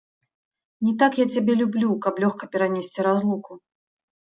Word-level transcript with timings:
Не 0.87 0.93
так 1.03 1.17
я 1.19 1.25
цябе 1.35 1.53
люблю, 1.61 1.89
каб 2.07 2.15
лёгка 2.25 2.51
перанесці 2.57 3.09
разлуку. 3.11 3.63